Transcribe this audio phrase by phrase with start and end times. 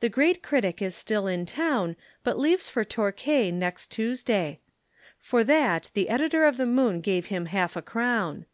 [0.00, 4.60] The great critic is still in town but leaves for Torquay next Tuesday.'
[5.18, 8.46] For that the editor of the Moon gave him half a crown."